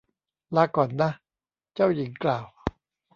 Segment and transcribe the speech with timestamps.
[0.55, 1.11] ลาก่อนนะ
[1.73, 2.45] เจ้าหญิงกล่าว